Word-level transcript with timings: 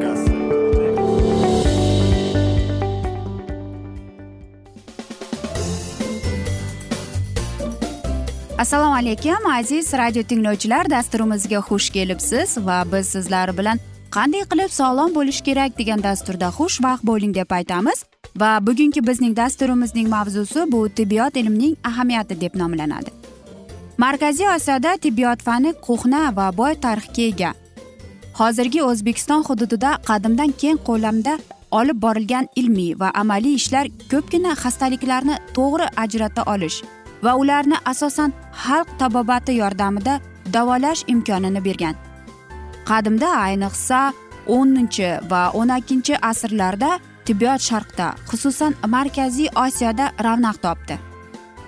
Vegas. 0.00 0.20
assalomu 8.58 8.94
alaykum 8.94 9.46
aziz 9.52 9.92
radio 9.92 10.22
tinglovchilar 10.22 10.90
dasturimizga 10.90 11.58
xush 11.58 11.90
kelibsiz 11.90 12.58
va 12.66 12.84
biz 12.92 13.06
sizlar 13.06 13.58
bilan 13.58 13.78
qanday 14.16 14.44
qilib 14.50 14.70
sog'lom 14.70 15.14
bo'lish 15.14 15.40
kerak 15.40 15.78
degan 15.78 16.02
dasturda 16.02 16.48
xushvaqt 16.58 17.02
bo'ling 17.02 17.34
deb 17.34 17.50
aytamiz. 17.50 18.04
Va 18.36 18.58
bugungi 18.66 19.06
bizning 19.06 19.36
dasturimizning 19.36 20.08
mavzusi 20.08 20.72
bu 20.72 20.88
tibbiyot 20.88 21.36
ilmining 21.36 21.76
ahamiyati 21.84 22.40
deb 22.40 22.54
nomlanadi. 22.54 23.10
Markaziy 23.98 24.48
osiyoda 24.56 24.96
tibbiyot 24.96 25.42
fani 25.42 25.72
ko'hna 25.86 26.36
va 26.36 26.56
boy 26.56 26.74
tarixga 26.74 27.22
ega. 27.22 27.59
Hozirgi 28.40 28.80
o'zbekiston 28.90 29.42
hududida 29.48 29.90
qadimdan 30.08 30.52
keng 30.60 30.78
ko'lamda 30.88 31.32
olib 31.78 31.98
borilgan 32.04 32.46
ilmiy 32.60 32.94
va 33.00 33.08
amaliy 33.22 33.56
ishlar 33.60 33.90
ko'pgina 34.12 34.52
xastaliklarni 34.62 35.36
to'g'ri 35.56 35.88
ajrata 36.04 36.46
olish 36.54 36.78
va 37.24 37.34
ularni 37.42 37.76
asosan 37.92 38.32
xalq 38.62 38.88
tabobati 39.02 39.58
yordamida 39.62 40.14
davolash 40.54 41.02
imkonini 41.12 41.60
bergan. 41.66 41.94
Qadimda 42.88 43.28
ayniqsa 43.46 44.00
o'ninchi 44.56 45.10
va 45.30 45.42
o'n 45.60 45.76
ikkinchi 45.78 46.14
asrlarda 46.30 46.90
tibbiyot 47.26 47.60
sharqda 47.68 48.06
xususan 48.30 48.72
markaziy 48.94 49.52
osiyoda 49.64 50.06
ravnaq 50.26 50.56
topdi. 50.64 50.94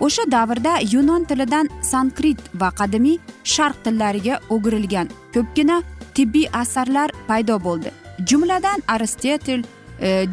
O'sha 0.05 0.25
davrda 0.35 0.73
yunon 0.95 1.25
tilidan 1.29 1.67
sanskrit 1.91 2.41
va 2.61 2.69
qadimiy 2.79 3.21
sharq 3.55 3.77
tillariga 3.85 4.35
o'girilgan 4.55 5.09
ko'pgina 5.35 5.77
tibbiy 6.15 6.47
asarlar 6.53 7.11
paydo 7.29 7.59
bo'ldi. 7.65 7.91
Jumladan 8.29 8.83
aristotel 8.89 9.63
e, 10.01 10.27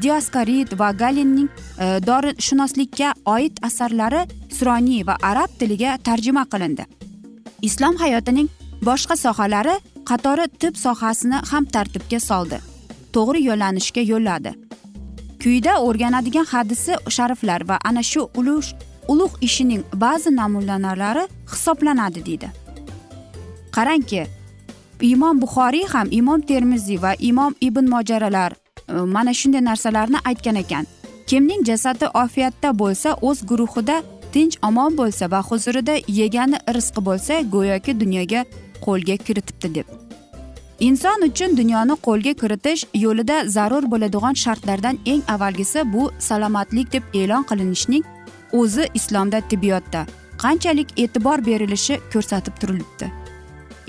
va 0.79 0.91
galenning 0.91 1.49
e, 1.79 1.99
dorishunoslikka 2.07 3.13
oid 3.25 3.57
asarlari 3.61 4.27
suroniy 4.57 5.05
va 5.07 5.17
arab 5.21 5.49
tiliga 5.59 5.97
tarjima 5.97 6.45
qilindi. 6.45 6.85
Islom 7.61 7.95
hayotining 7.95 8.49
boshqa 8.81 9.15
sohalari 9.15 9.75
qatori 10.05 10.47
tib 10.59 10.75
sohasini 10.75 11.39
ham 11.51 11.65
tartibga 11.65 12.19
soldi. 12.19 12.59
To'g'ri 13.13 13.43
yo'llanishga 13.43 14.01
yo'lladi. 14.01 14.53
Quyida 15.43 15.73
o'rganadigan 15.87 16.45
hadisi 16.45 16.93
shariflar 17.15 17.61
va 17.69 17.77
ana 17.89 18.03
shu 18.03 18.29
ulush 18.39 18.73
ulug' 19.07 19.37
ishining 19.41 19.83
ba'zi 19.93 20.35
namunalari 20.35 21.23
hisoblanadi 21.51 22.25
deydi. 22.25 22.49
Qarangki 23.75 24.21
imom 25.01 25.41
buxoriy 25.41 25.85
ham 25.93 26.07
imom 26.11 26.41
termiziy 26.41 27.01
va 27.01 27.13
imom 27.19 27.55
ibn 27.61 27.89
mojaralar 27.89 28.53
e, 28.87 28.93
mana 28.93 29.33
shunday 29.33 29.61
narsalarni 29.61 30.17
aytgan 30.25 30.55
ekan. 30.55 30.85
Kimning 31.27 31.65
jasadi 31.65 32.05
ofiyatda 32.23 32.79
bo'lsa 32.79 33.13
o'z 33.21 33.45
guruhida 33.49 34.01
tinch 34.33 34.57
omon 34.63 34.97
bo'lsa 34.97 35.31
va 35.31 35.41
huzurida 35.49 35.95
yegani 36.07 36.57
rizqi 36.75 37.05
bo'lsa 37.05 37.41
go'yoki 37.55 37.99
dunyoga 37.99 38.45
qo'lga 38.85 39.17
kiritibdi 39.17 39.75
deb. 39.75 39.87
Inson 40.79 41.21
uchun 41.29 41.57
dunyoni 41.57 41.95
qo'lga 42.07 42.33
kiritish 42.41 42.85
yo'lida 42.93 43.37
zarur 43.55 43.91
bo'ladigan 43.91 44.35
shartlardan 44.43 44.99
eng 45.05 45.23
avvalgisi 45.33 45.83
bu 45.93 46.11
salomatlik 46.19 46.93
deb 46.93 47.03
e'lon 47.13 47.43
qilinishning 47.49 48.03
o'zi 48.59 48.87
islomda 48.99 49.41
tibbiyotda 49.49 50.05
qanchalik 50.43 50.89
e'tibor 51.03 51.45
berilishi 51.45 51.99
ko'rsatib 52.13 52.55
turilibdi. 52.61 53.11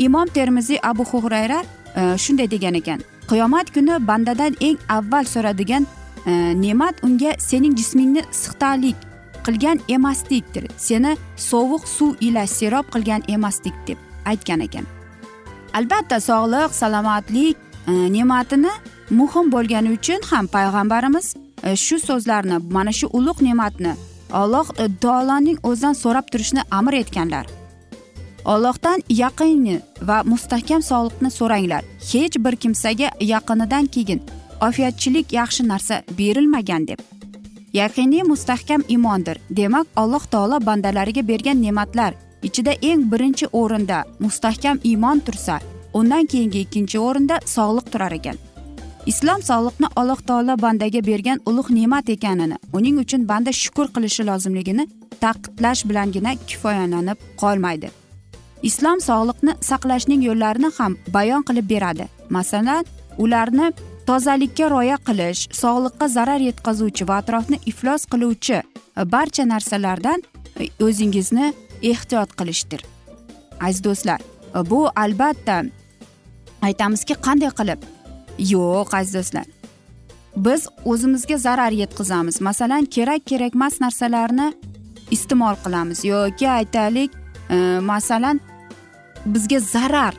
Imom 0.00 0.28
termiziy 0.28 0.78
abu 0.82 1.04
hurayra 1.04 1.62
e, 1.96 2.18
shunday 2.18 2.50
degan 2.50 2.74
ekan. 2.74 3.00
Qiyomat 3.28 3.72
kuni 3.74 3.98
bandadan 4.08 4.56
eng 4.60 4.78
avval 4.88 5.24
so'radigan 5.24 5.86
e, 6.26 6.32
ne'mat 6.62 7.04
unga 7.04 7.34
sening 7.38 7.76
jismingni 7.76 8.22
siqtalik 8.32 8.96
qilgan 9.44 9.80
emaslikdir. 9.88 10.70
Seni 10.76 11.16
sovuq 11.36 11.84
suv 11.96 12.16
ila 12.20 12.46
serob 12.46 12.88
qilgan 12.94 13.22
emaslik 13.28 13.76
deb 13.86 13.98
aytgan 14.24 14.64
ekan. 14.66 14.88
Albatta 15.74 16.20
sog'lik 16.20 16.74
salomatlik 16.80 17.56
e, 17.86 17.92
ne'matini 18.16 18.72
muhim 19.10 19.52
bo'lgani 19.52 19.96
uchun 19.98 20.20
ham 20.30 20.46
payg'ambarimiz 20.56 21.34
shu 21.84 21.98
so'zlarni 22.08 22.56
mana 22.76 22.92
shu 22.92 23.06
ulug' 23.18 23.42
ne'matni 23.48 23.92
alloh 24.32 24.66
taoloning 25.02 25.58
o'zidan 25.62 25.96
so'rab 26.02 26.26
turishni 26.32 26.62
amr 26.70 26.94
etganlar. 27.02 27.59
Ollohdan 28.44 29.02
yaqinni 29.08 29.80
va 30.02 30.22
mustahkam 30.24 30.82
sog'liqni 30.82 31.30
so'ranglar. 31.30 31.84
Hech 32.12 32.36
bir 32.44 32.56
kimsaga 32.56 33.10
yaqinidan 33.20 33.86
keyin 33.86 34.22
ofiyatchilik 34.68 35.32
yaxshi 35.32 35.68
narsa 35.68 36.02
berilmagan 36.18 36.86
deb. 36.88 36.98
Yaqiniy 37.72 38.22
mustahkam 38.22 38.82
imondir 38.88 39.38
demak 39.50 39.86
alloh 39.96 40.24
taolo 40.30 40.66
bandalariga 40.66 41.28
bergan 41.28 41.62
ne'matlar 41.62 42.14
ichida 42.42 42.72
eng 42.82 43.12
birinchi 43.12 43.46
o'rinda 43.52 44.04
mustahkam 44.18 44.78
iymon 44.84 45.18
tursa 45.26 45.60
undan 45.94 46.26
keyingi 46.26 46.60
ikkinchi 46.60 46.98
o'rinda 46.98 47.40
sog'liq 47.44 47.86
turar 47.92 48.12
ekan. 48.12 48.36
Islom 49.06 49.40
sog'liqni 49.50 49.88
alloh 49.96 50.20
taolo 50.28 50.56
bandaga 50.62 51.00
bergan 51.06 51.38
ulug' 51.46 51.70
ne'mat 51.78 52.08
ekanini 52.08 52.56
uning 52.72 52.98
uchun 53.04 53.28
banda 53.28 53.52
shukur 53.52 53.86
qilishi 53.94 54.26
lozimligini 54.26 54.88
ta'kidlash 55.20 55.84
bilangina 55.88 56.34
kifoyalanib 56.48 57.18
qolmaydi. 57.42 57.90
Islom 58.62 59.00
sog'liqni 59.00 59.54
saqlashning 59.60 60.22
yo'llarini 60.28 60.70
ham 60.78 60.96
bayon 61.14 61.42
qilib 61.48 61.70
beradi. 61.70 62.06
Masalan 62.30 62.84
ularni 63.18 63.72
tozalikka 64.06 64.70
rioya 64.72 64.98
qilish 65.08 65.42
sog'liqqa 65.62 66.08
zarar 66.16 66.40
yetkazuvchi 66.48 67.08
va 67.08 67.20
atrofni 67.22 67.58
iflos 67.70 68.06
qiluvchi 68.12 68.58
e, 68.60 68.64
barcha 69.14 69.44
narsalardan 69.52 70.22
e, 70.60 70.68
o'zingizni 70.86 71.52
ehtiyot 71.92 72.34
qilishdir. 72.38 72.84
Aziz 73.60 73.84
do'stlar 73.84 74.20
e, 74.20 74.70
bu 74.70 74.80
albatta 75.04 75.62
aytamizki 76.68 77.14
qanday 77.26 77.52
qilib? 77.60 77.80
Yo'q 78.54 78.96
aziz 79.00 79.14
do'stlar. 79.18 79.46
Biz 80.36 80.68
o'zimizga 80.84 81.36
zarar 81.38 81.72
yetkazamiz. 81.82 82.40
Masalan 82.40 82.84
kerak 82.84 83.26
kerakmas 83.30 83.80
narsalarni 83.84 84.52
iste'mol 85.10 85.56
qilamiz 85.64 86.04
yoki 86.04 86.48
aytaylik 86.48 87.10
masalan 87.82 88.40
bizga 89.26 89.60
zarar 89.60 90.14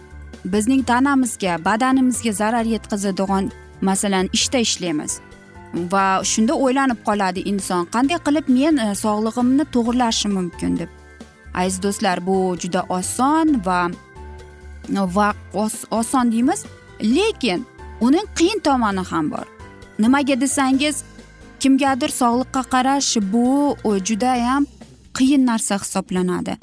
bizning 0.46 0.84
tanamizga 0.84 1.66
badanimizga 1.66 2.32
zarar 2.32 2.66
yetkazadigan 2.66 3.52
masalan 3.82 4.30
ishda 4.34 4.58
ishlaymiz. 4.58 5.20
Va 5.74 6.24
shunda 6.24 6.54
o'ylanib 6.54 7.00
qoladi 7.08 7.40
inson 7.52 7.86
qanday 7.94 8.20
qilib 8.26 8.50
men 8.58 8.78
e, 8.78 8.96
sog'lig'imni 9.04 9.66
to'g'irlashim 9.74 10.32
mumkin 10.40 10.78
deb. 10.80 10.90
Aziz 11.54 11.84
do'stlar 11.84 12.26
bu 12.28 12.56
juda 12.62 12.82
oson 12.90 13.62
va 13.66 13.80
va 14.90 15.34
os, 15.54 15.76
oson 15.92 16.32
deymiz. 16.32 16.66
Lekin 17.02 17.66
uning 18.02 18.28
qiyin 18.38 18.60
tomoni 18.60 19.04
ham 19.12 19.32
bor. 19.32 19.48
Nimaga 20.00 20.42
desangiz 20.42 21.04
kimgadir 21.60 22.12
sog'liqqa 22.22 22.62
qarash 22.74 23.18
bu 23.34 23.78
e, 23.86 23.90
judayam 24.08 24.66
qiyin 25.18 25.46
narsa 25.46 25.76
hisoblanadi. 25.84 26.58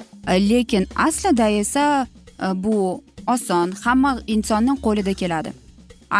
Lekin 0.49 0.87
aslida 0.95 1.47
esa 1.49 2.07
Э, 2.41 2.63
bu 2.63 3.03
oson 3.27 3.71
hamma 3.71 4.19
insonning 4.27 4.79
qo'lida 4.85 5.13
keladi. 5.13 5.53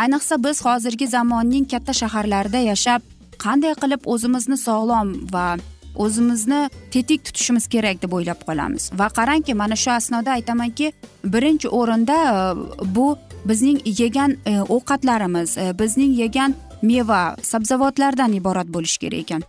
Ayniqsa 0.01 0.43
biz 0.43 0.65
hozirgi 0.65 1.07
zamonning 1.07 1.65
katta 1.71 1.93
shaharlarida 2.01 2.59
yashab 2.71 3.01
qanday 3.43 3.73
qilib 3.81 4.01
o'zimizni 4.13 4.57
sog'lom 4.67 5.07
va 5.33 5.47
o'zimizni 5.95 6.59
tetik 6.93 7.25
tutishimiz 7.25 7.67
kerak 7.73 8.01
deb 8.03 8.13
o'ylab 8.17 8.43
qolamiz. 8.47 8.91
Va 8.99 9.07
qarangki 9.19 9.53
mana 9.61 9.75
shu 9.83 9.91
asnoda 9.91 10.31
aytamanki 10.37 10.91
birinchi 11.23 11.67
o'rinda 11.79 12.17
e, 12.31 12.35
bu 12.95 13.07
bizning 13.49 13.79
yegan 14.01 14.37
e, 14.45 14.61
ovqatlarimiz 14.61 15.57
e, 15.57 15.65
bizning 15.79 16.11
yegan 16.23 16.55
meva 16.81 17.21
sabzavotlardan 17.51 18.33
iborat 18.33 18.67
bo'lishi 18.75 18.99
kerak 19.03 19.19
ekan. 19.25 19.43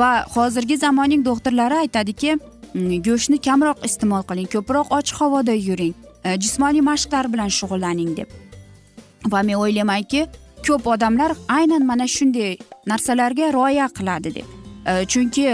Va 0.00 0.10
hozirgi 0.34 0.76
zamonning 0.76 1.24
doktorlari 1.24 1.76
aytadiki 1.84 2.38
Mm, 2.74 3.02
go'shtni 3.02 3.38
kamroq 3.42 3.82
iste'mol 3.88 4.22
qiling 4.28 4.48
ko'proq 4.54 4.92
ochiq 4.98 5.18
havoda 5.22 5.54
yuring. 5.68 5.94
E, 6.24 6.36
jismoniy 6.42 6.84
mashqlar 6.86 7.26
bilan 7.32 7.50
shug'ullaning 7.58 8.12
deb. 8.18 8.28
Va 9.32 9.42
men 9.42 9.58
o'ylaymanki 9.58 10.26
ko'p 10.66 10.86
odamlar 10.94 11.34
aynan 11.48 11.86
mana 11.90 12.06
shunday 12.16 12.58
narsalarga 12.86 13.50
rioya 13.56 13.88
qiladi 13.98 14.34
deb. 14.38 14.52
E, 14.90 14.92
chunki 15.12 15.46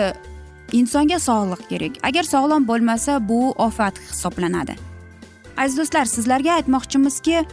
insonga 0.72 1.18
sog'liq 1.28 1.62
kerak. 1.70 1.96
Agar 2.08 2.24
sog'lom 2.34 2.68
bo'lmasa 2.68 3.16
bu 3.28 3.40
ofat 3.68 4.02
hisoblanadi. 4.10 4.76
Aziz 5.56 5.78
do'stlar 5.80 6.04
sizlarga 6.04 6.52
aytmoqchimizki 6.58 7.46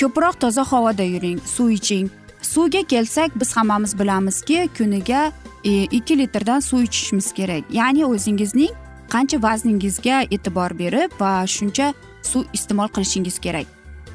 ko'proq 0.00 0.40
toza 0.40 0.64
havoda 0.72 1.04
yuring 1.14 1.38
suv 1.54 1.70
iching. 1.78 2.08
Suvga 2.42 2.82
kelsak 2.82 3.40
biz 3.40 3.56
hammamiz 3.56 3.98
bilamizki 3.98 4.68
kuniga 4.78 5.32
E, 5.64 5.84
ikki 5.84 6.18
litrdan 6.18 6.60
suv 6.60 6.82
ichishimiz 6.82 7.32
kerak. 7.32 7.64
Ya'ni 7.70 8.04
o'zingizning 8.06 8.72
qancha 9.12 9.38
vazningizga 9.42 10.22
e'tibor 10.30 10.74
berib 10.78 11.14
va 11.20 11.32
shuncha 11.46 11.92
suv 12.22 12.44
iste'mol 12.56 12.90
qilishingiz 12.94 13.38
kerak. 13.38 13.66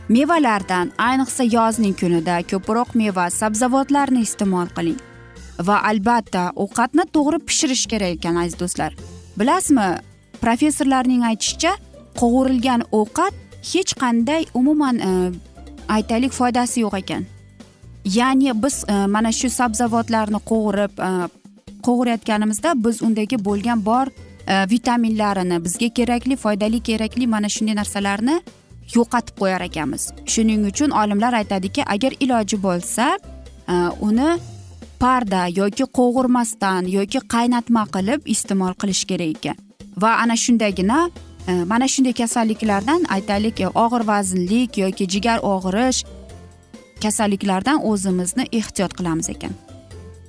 Mevalardan 0.10 0.92
ayniqsa 0.98 1.44
yozning 1.44 1.96
kunida 2.00 2.40
ko'proq 2.52 2.96
meva 2.96 3.30
sabzavotlarni 3.40 4.24
iste'mol 4.28 4.70
qiling. 4.78 5.00
Va 5.68 5.82
albatta 5.90 6.52
ovqatni 6.64 7.08
to'g'ri 7.16 7.40
pishirish 7.48 7.86
kerak 7.92 8.20
ekan 8.20 8.40
aziz 8.44 8.60
do'stlar. 8.60 8.96
Bilasizmi 9.40 9.88
professorlarning 10.42 11.26
aytishicha 11.32 11.74
qovurilgan 12.20 12.86
ovqat 12.92 13.34
hech 13.72 13.94
qanday 14.04 14.46
umuman 14.54 15.00
e, 15.00 15.12
aytaylik 15.98 16.34
foydasi 16.40 16.86
yo'q 16.86 16.98
ekan. 17.02 17.26
Ya'ni 18.06 18.54
biz 18.64 18.84
e, 18.88 18.94
mana 19.16 19.32
shu 19.32 19.50
sabzavotlarni 19.50 20.40
qovurib 20.52 21.04
e, 21.08 21.12
qovurayotganimizda 21.88 22.74
biz 22.86 23.02
undagi 23.08 23.38
bo'lgan 23.48 23.86
bor 23.86 24.08
e, 24.48 24.70
vitaminlarini 24.70 25.64
bizga 25.66 25.90
kerakli 26.00 26.36
foydali 26.44 26.80
kerakli 26.90 27.28
mana 27.28 27.50
shunday 27.56 27.76
narsalarni 27.82 28.42
yo'qotib 28.96 29.36
qo'yar 29.42 29.62
ekanmiz. 29.70 30.10
Shuning 30.34 30.68
uchun 30.72 30.92
olimlar 31.02 31.34
aytadiki 31.42 31.84
agar 31.96 32.14
iloji 32.20 32.58
bo'lsa 32.68 33.06
e, 33.18 33.76
uni 34.08 34.30
parda 35.00 35.48
yoki 35.62 35.86
qovurmasdan 36.00 36.90
yoki 36.98 37.20
qaynatma 37.36 37.84
qilib 37.96 38.30
iste'mol 38.36 38.74
qilish 38.82 39.04
kerak 39.10 39.38
ekan. 39.38 39.58
Va 40.02 40.12
ana 40.24 40.36
shundagina 40.44 41.00
e, 41.48 41.54
mana 41.72 41.88
shunday 41.94 42.14
kasalliklardan 42.22 43.08
aytaylik 43.16 43.64
og'ir 43.84 44.08
vaznlik 44.12 44.78
yoki 44.84 45.10
jigar 45.14 45.40
og'rish 45.54 46.04
kasalliklardan 47.04 47.84
o'zimizni 47.92 48.46
ehtiyot 48.60 48.94
qilamiz 49.00 49.30
ekan. 49.36 49.67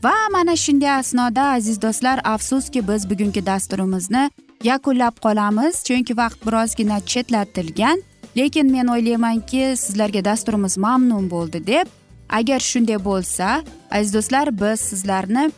Va 0.03 0.15
mana 0.33 0.57
shunday 0.57 0.91
asnoda 0.91 1.43
aziz 1.43 1.83
do'stlar 1.83 2.21
afsuski 2.25 2.89
biz 2.89 3.11
bugungi 3.11 3.47
dasturimizni 3.47 4.31
yakunlab 4.65 5.17
qolamiz 5.25 5.75
chunki 5.89 6.17
vaqt 6.17 6.47
birozgina 6.47 6.99
chetlatilgan. 7.01 8.03
Lekin 8.37 8.73
men 8.73 8.87
o'ylaymanki 8.87 9.75
sizlarga 9.77 10.25
dasturimiz 10.25 10.79
mamnun 10.79 11.31
bo'ldi 11.31 11.67
deb. 11.67 11.87
Agar 12.29 12.61
shunday 12.61 12.99
bo'lsa 13.05 13.63
aziz 13.91 14.15
do'stlar 14.15 14.47
biz 14.61 14.81
sizlarni 14.81 15.51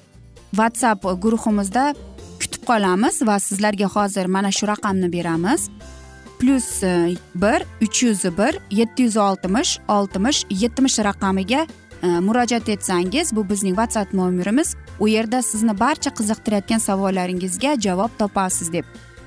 whatsapp 0.59 1.03
guruhimizda 1.23 1.85
kutib 2.41 2.63
qolamiz 2.71 3.23
va 3.29 3.37
sizlarga 3.39 3.87
hozir 3.95 4.27
mana 4.27 4.51
shu 4.51 4.67
raqamni 4.73 5.13
beramiz. 5.13 5.71
Plyus 6.39 6.83
e, 6.83 7.15
bir 7.35 7.61
uch 7.85 8.03
yuz 8.03 8.25
bir 8.25 8.53
yetti 8.71 9.03
yuz 9.03 9.17
oltmish 9.17 9.79
oltmish 9.89 10.45
yetmish 10.51 10.99
raqamiga 10.99 11.67
Э, 12.03 12.21
murojaat 12.21 12.69
etsangiz 12.69 13.37
bu 13.37 13.49
bizning 13.49 13.77
whatsapp 13.77 14.15
nomerimiz. 14.15 14.75
U 15.01 15.09
yerda 15.09 15.43
sizni 15.43 15.81
barcha 15.81 16.11
qiziqtirayotgan 16.11 16.79
savollaringizga 16.79 17.75
javob 17.81 18.11
topasiz 18.19 18.73
deb. 18.73 18.85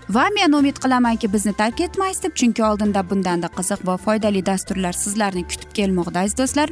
Va 0.09 0.25
men 0.35 0.51
umid 0.51 0.77
qilamanki 0.83 1.33
bizni 1.33 1.53
tark 1.53 1.81
etmaysiz 1.81 2.23
deb. 2.23 2.33
Chunki 2.35 2.63
oldinda 2.63 3.09
bundanda 3.09 3.47
qiziq 3.57 3.85
va 3.87 3.97
foydali 3.97 4.45
dasturlar 4.45 4.93
sizlarni 4.93 5.43
kutib 5.47 5.71
kelmoqda 5.73 6.19
aziz 6.19 6.37
do'stlar. 6.37 6.69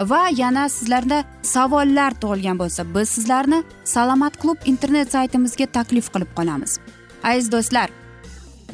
Va 0.00 0.22
yana 0.36 0.68
sizlarda 0.68 1.24
savollar 1.42 2.14
tug'ilgan 2.22 2.58
bo'lsa 2.58 2.86
biz 2.94 3.08
sizlarni 3.08 3.62
salomat 3.84 4.38
klub 4.42 4.58
internet 4.64 5.12
saytimizga 5.12 5.66
taklif 5.66 6.12
qilib 6.14 6.30
qolamiz. 6.38 6.78
Aziz 7.22 7.52
do'stlar 7.52 7.90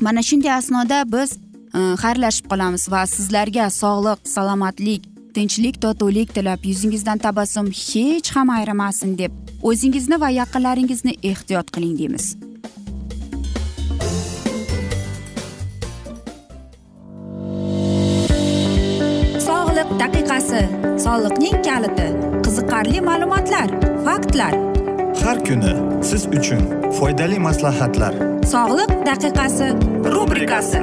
mana 0.01 0.23
shunday 0.23 0.53
asnoda 0.53 1.05
biz 1.13 1.33
e, 1.75 1.81
xayrlashib 2.03 2.47
qolamiz 2.53 2.91
va 2.93 3.07
sizlarga 3.07 3.71
sog'lik 3.71 4.29
salomatlik 4.35 5.18
tinchlik 5.39 5.77
totuvlik 5.83 6.35
tilab 6.35 6.65
yuzingizdan 6.67 7.19
tabassum 7.23 7.67
hech 7.81 8.29
ham 8.37 8.49
ayrimasin 8.51 9.11
deb 9.19 9.33
o'zingizni 9.71 10.17
va 10.23 10.29
yaqinlaringizni 10.41 11.13
ehtiyot 11.31 11.69
qiling 11.75 11.95
deymiz. 12.01 12.25
Sog'liq 19.47 19.91
daqiqasi 20.03 20.63
soliqning 21.07 21.59
kaliti 21.69 22.09
qiziqarli 22.47 23.05
ma'lumotlar 23.11 23.69
faktlar. 24.09 24.55
Har 25.23 25.39
kuni 25.49 25.75
siz 26.11 26.27
uchun 26.39 26.63
foydali 26.99 27.39
maslahatlar. 27.49 28.15
Sog'liq 28.55 28.91
daqiqasi 29.11 29.69
rubrikasi 30.15 30.83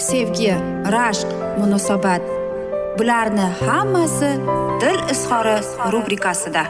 sevgi 0.00 0.52
rashq 0.94 1.28
munosabat. 1.60 2.22
Bularni 2.98 3.46
hammasi 3.60 4.30
dil 4.80 5.00
izhori 5.12 5.56
rubrikasida. 5.92 6.62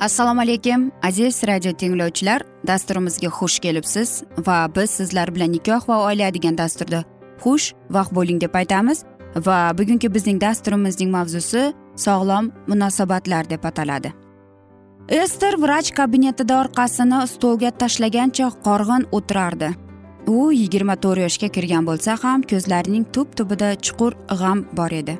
Assalomu 0.00 0.40
alaykum 0.40 0.92
aziz 1.02 1.42
radio 1.48 1.72
tinglovchilar. 1.72 2.42
Dasturimizga 2.66 3.28
xush 3.28 3.58
kelibsiz 3.58 4.22
va 4.46 4.58
biz 4.76 4.90
sizlar 4.90 5.34
bilan 5.34 5.52
nikoh 5.52 5.88
va 5.88 5.96
oila 6.08 6.34
degan 6.34 6.58
dasturda 6.58 7.04
xush 7.44 7.72
vaqt 7.90 8.12
bo'ling 8.18 8.40
deb 8.40 8.54
aytamiz 8.54 9.04
va 9.46 9.58
bugungi 9.78 10.14
bizning 10.14 10.40
dasturimizning 10.40 11.10
mavzusi 11.10 11.72
sog'lom 11.96 12.52
munosabatlar 12.66 13.50
deb 13.50 13.64
ataladi. 13.64 14.25
Ester 15.08 15.54
vrach 15.58 15.90
kabinetida 15.94 16.60
orqasini 16.60 17.26
stolga 17.28 17.70
tashlagancha 17.70 18.48
qorg'in 18.66 19.06
o'tirardi. 19.12 19.68
U 20.26 20.50
yigirma 20.50 20.96
to'rt 20.96 21.22
yoshga 21.22 21.48
kirgan 21.48 21.86
bo'lsa 21.86 22.16
ham 22.22 22.42
ko'zlarining 22.42 23.04
tub 23.14 23.28
tubida 23.38 23.68
chuqur 23.84 24.12
g'am 24.40 24.64
bor 24.78 24.90
edi. 24.90 25.14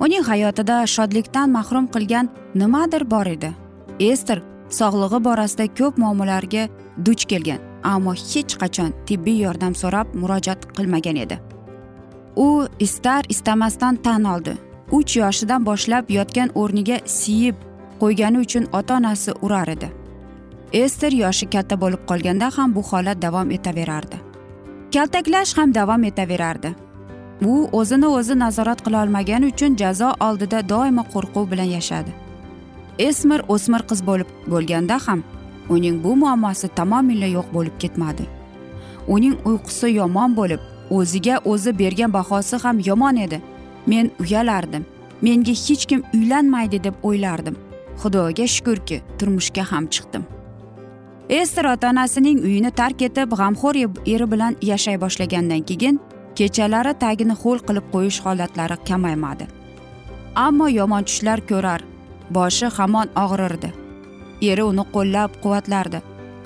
Uning 0.00 0.24
hayotida 0.30 0.86
shodlikdan 0.94 1.50
mahrum 1.50 1.86
qilgan 1.94 2.30
nimadir 2.54 3.10
bor 3.10 3.26
edi. 3.26 3.50
Ester 4.00 4.42
sog'lig'i 4.78 5.22
borasida 5.28 5.66
ko'p 5.78 5.98
muammolarga 6.02 6.68
duch 7.06 7.24
kelgan 7.30 7.60
ammo 7.82 8.12
hech 8.14 8.58
qachon 8.62 8.90
tibbiy 9.06 9.38
yordam 9.44 9.74
so'rab 9.74 10.06
murojaat 10.14 10.66
qilmagan 10.76 11.16
edi. 11.24 11.38
U 12.36 12.66
istar 12.78 13.22
istamasdan 13.28 13.96
tan 13.96 14.24
oldi. 14.24 14.58
Uch 14.90 15.16
yoshidan 15.22 15.64
boshlab 15.64 16.10
yotgan 16.10 16.50
o'rniga 16.54 16.98
siyib 17.06 17.67
qo'ygani 18.00 18.38
uchun 18.44 18.64
ota 18.72 18.96
onasi 18.96 19.32
urar 19.42 19.68
edi. 19.68 19.88
Ester 20.72 21.12
yoshi 21.12 21.46
katta 21.50 21.80
bo'lib 21.80 22.02
qolganda 22.10 22.50
ham 22.56 22.74
bu 22.74 22.82
holat 22.82 23.22
davom 23.22 23.50
etaverardi. 23.50 24.16
Kaltaklash 24.94 25.56
ham 25.58 25.74
davom 25.74 26.04
etaverardi. 26.04 26.74
U 27.44 27.68
o'zini 27.72 28.06
o'zi 28.06 28.38
nazorat 28.38 28.80
qila 28.84 29.02
olmagani 29.02 29.46
uchun 29.52 29.76
jazo 29.76 30.08
oldida 30.20 30.68
doimo 30.68 31.04
qo'rquv 31.12 31.50
bilan 31.50 31.70
yashadi. 31.76 32.12
Esmir 32.98 33.40
o'smir 33.48 33.82
qiz 33.90 34.00
bo'lib 34.08 34.28
bo'lganda 34.52 34.96
ham 35.06 35.22
uning 35.74 36.04
bu 36.04 36.16
muammosi 36.16 36.68
tamomila 36.68 37.28
yo'q 37.36 37.48
bo'lib 37.56 37.76
ketmadi. 37.82 38.24
Uning 39.14 39.36
uyqusi 39.50 39.88
yomon 40.00 40.36
bo'lib 40.36 40.60
o'ziga 40.90 41.36
o'zi 41.44 41.78
bergan 41.78 42.12
bahosi 42.12 42.56
ham 42.64 42.80
yomon 42.88 43.16
edi. 43.16 43.40
Men 43.86 44.10
uyalardim. 44.20 44.84
Menga 45.22 45.54
hech 45.64 45.86
kim 45.86 46.02
uylanmaydi 46.14 46.84
deb 46.84 46.94
o'ylardim. 47.02 47.56
Xudoga 48.02 48.46
shukurki 48.54 49.02
turmushga 49.18 49.64
ham 49.70 49.86
chiqdim. 49.94 50.24
Ester 51.28 51.64
ota 51.72 51.90
onasining 51.90 52.38
uyini 52.48 52.70
tark 52.70 53.02
etib 53.08 53.34
g'amxo'r 53.40 53.76
eri 54.14 54.26
bilan 54.32 54.56
yashay 54.70 54.96
boshlagandan 55.00 55.62
keyin 55.70 56.00
kechalari 56.38 56.94
tagini 57.02 57.34
ho'l 57.42 57.58
qilib 57.68 57.86
qo'yish 57.94 58.20
holatlari 58.24 58.76
kamaymadi. 58.88 59.46
Ammo 60.46 60.66
yomon 60.78 61.02
tushlar 61.08 61.40
ko'rar 61.50 61.80
boshi 62.36 62.66
hamon 62.76 63.08
og'rirdi. 63.24 63.70
Eri 64.50 64.64
uni 64.70 64.84
qo'llab 64.94 65.30
quvvatlardi. 65.42 66.00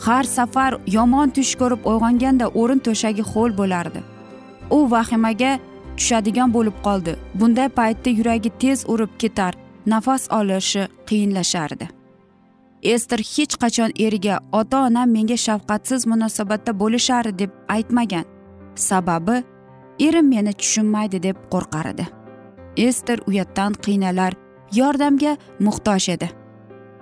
Har 0.05 0.25
safar 0.37 0.73
yomon 0.97 1.31
tush 1.37 1.55
ko'rib 1.61 1.87
uyg'onganda 1.91 2.47
o'rin 2.61 2.81
to'shagi 2.87 3.23
ho'l 3.33 3.51
bo'lardi. 3.61 4.01
U 4.77 4.79
vahimaga 4.93 5.53
tushadigan 5.97 6.55
bo'lib 6.57 6.77
qoldi. 6.87 7.13
Bunday 7.35 7.69
paytda 7.79 8.11
yuragi 8.19 8.51
tez 8.63 8.79
urib 8.93 9.13
ketar. 9.23 9.62
Nafas 9.87 10.29
olishi 10.31 10.87
qiyinlashardi. 11.09 11.89
Ester 12.83 13.19
hech 13.19 13.55
qachon 13.63 13.93
eriga 14.07 14.41
ota 14.53 14.79
onam 14.87 15.11
menga 15.17 15.37
shafqatsiz 15.47 16.07
munosabatda 16.07 16.79
bo'lishardi 16.81 17.39
deb 17.39 17.51
aytmagan. 17.69 18.25
Sababi 18.75 19.43
erim 20.01 20.29
meni 20.29 20.53
tushunmaydi 20.53 21.23
deb 21.23 21.37
qo'rqar 21.53 21.87
edi 21.95 22.07
ester 22.77 23.19
uyatdan 23.27 23.73
qiynalar 23.73 24.33
yordamga 24.73 25.37
muhtoj 25.61 26.09
edi. 26.09 26.31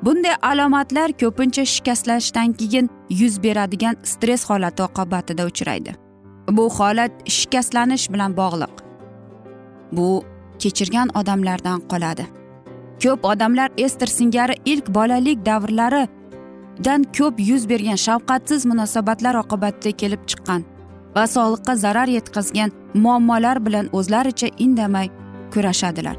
Bunday 0.02 0.34
alomatlar 0.42 1.12
ko'pincha 1.12 1.64
shikastlashdan 1.64 2.52
keyin 2.52 2.90
yuz 3.10 3.42
beradigan 3.42 3.96
stress 4.02 4.50
holati 4.50 4.82
oqibatida 4.82 5.46
uchraydi. 5.46 5.94
Bu 6.50 6.70
holat 6.70 7.12
shikastlanish 7.28 8.10
bilan 8.12 8.36
bog'liq. 8.36 8.74
Bu 9.92 10.24
kechirgan 10.58 11.08
odamlardan 11.14 11.80
qoladi. 11.90 12.26
Ko'p 13.02 13.24
odamlar 13.24 13.70
ester 13.76 14.06
singari 14.06 14.54
ilk 14.64 14.88
bolalik 14.94 15.46
davrlaridan 15.46 17.04
ko'p 17.18 17.40
yuz 17.50 17.68
bergan 17.68 17.98
shafqatsiz 18.06 18.66
munosabatlar 18.70 19.34
oqibatida 19.42 19.96
kelib 20.00 20.22
chiqqan 20.30 20.64
va 21.16 21.24
sog'liqqa 21.36 21.76
zarar 21.84 22.08
yetkazgan 22.16 22.70
muammolar 22.94 23.66
bilan 23.66 23.86
o'zlaricha 23.92 24.48
indamay 24.58 25.08
kurashadilar. 25.52 26.16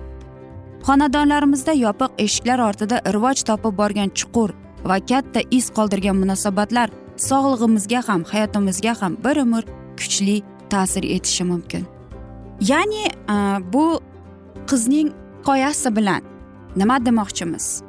Xonadonlarimizda 0.88 1.74
yopiq 1.86 2.12
eshiklar 2.26 2.60
ortida 2.70 2.98
rivoj 3.16 3.44
topib 3.50 3.78
borgan 3.82 4.10
chuqur 4.20 4.50
va 4.90 4.98
katta 5.10 5.42
iz 5.58 5.66
qoldirgan 5.78 6.18
munosabatlar 6.24 6.90
sog'lig'imizga 7.30 8.00
ham 8.08 8.22
hayotimizga 8.32 8.94
ham 9.02 9.14
bir 9.26 9.38
umr 9.46 9.64
kuchli 10.00 10.38
ta'sir 10.70 11.04
etishi 11.16 11.44
mumkin. 11.52 11.84
Ya'ni 12.72 13.04
bu 13.74 13.86
qizning 14.70 15.10
hikoyasi 15.40 15.96
bilan 15.96 16.31
nima 16.75 17.06
demoqchimiz? 17.06 17.84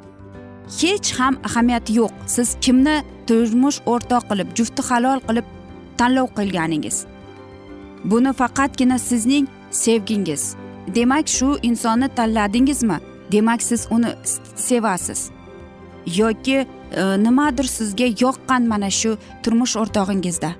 Hech 0.79 1.19
ham 1.19 1.37
ahamiyati 1.47 1.93
yo'q. 1.99 2.11
Siz 2.27 2.55
kimni 2.61 2.95
turmush 3.27 3.79
o'rtoq 3.85 4.23
qilib 4.29 4.49
jufti 4.57 4.81
halol 4.89 5.19
qilib 5.27 5.47
tanlov 5.97 6.27
qilganingiz? 6.37 6.97
Buni 8.11 8.33
faqatgina 8.41 8.97
sizning 9.09 9.47
sevgingiz. 9.71 10.55
Demak 10.95 11.27
shu 11.27 11.57
insonni 11.69 12.07
tanladingizmi? 12.17 12.97
Demak 13.31 13.61
siz 13.61 13.87
uni 13.95 14.11
sevasiz. 14.55 15.21
Yoki 16.19 16.57
e, 16.57 16.67
nimadir 17.25 17.67
sizga 17.77 18.07
yoqqan 18.23 18.67
mana 18.71 18.89
shu 18.89 19.17
turmush 19.43 19.75
o'rtog'ingizda. 19.81 20.51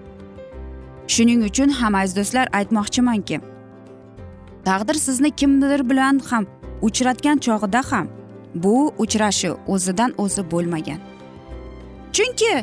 Shuning 1.08 1.42
uchun 1.50 1.70
ham 1.80 1.96
aziz 1.96 2.16
do'stlar 2.20 2.48
aytmoqchimanki 2.60 3.38
taqdir 4.66 4.94
sizni 4.94 5.32
kimdir 5.32 5.90
bilan 5.90 6.20
ham 6.30 6.46
uchratgan 6.88 7.38
chog'ida 7.46 7.82
ham 7.92 8.08
bu 8.64 8.94
uchrashuv 9.04 9.56
o'zidan 9.74 10.12
o'zi 10.18 10.52
bo'lmagan. 10.52 11.00
Chunki 12.16 12.54